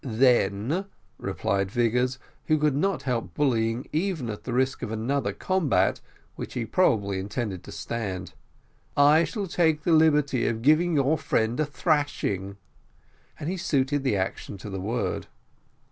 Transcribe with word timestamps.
"Then," 0.03 0.85
replied 1.19 1.69
Vigors, 1.69 2.17
who 2.47 2.57
could 2.57 2.73
not 2.75 3.03
help 3.03 3.35
bullying 3.35 3.87
even 3.93 4.31
at 4.31 4.45
the 4.45 4.51
risk 4.51 4.81
of 4.81 4.89
another 4.91 5.31
combat 5.31 6.01
which 6.35 6.55
he 6.55 6.65
probably 6.65 7.19
intended 7.19 7.63
to 7.65 7.71
stand, 7.71 8.33
"I 8.97 9.25
shall 9.25 9.45
take 9.45 9.83
the 9.83 9.91
liberty 9.93 10.47
of 10.47 10.63
giving 10.63 10.95
your 10.95 11.19
friend 11.19 11.59
a 11.59 11.67
thrashing;" 11.67 12.57
and 13.39 13.47
he 13.47 13.57
suited 13.57 14.01
the 14.03 14.17
action 14.17 14.57
to 14.57 14.71
the 14.71 14.81
word. 14.81 15.27